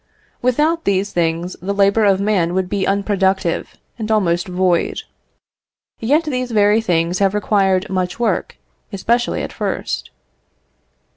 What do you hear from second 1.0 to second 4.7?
things the labour of man would be unproductive and almost